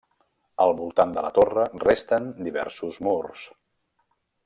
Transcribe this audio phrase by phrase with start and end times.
[0.63, 3.49] Al voltant de la torre resten diversos murs.